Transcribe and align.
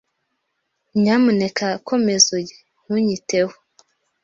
Nyamuneka 1.01 1.65
komeza 1.87 2.27
urye. 2.37 2.55
Ntunyiteho. 2.83 3.53